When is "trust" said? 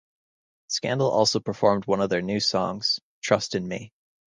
3.21-3.53